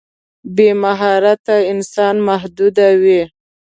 بې 0.55 0.69
مهارته 0.83 1.55
انسان 1.71 2.15
محدود 2.27 2.75
وي. 3.01 3.21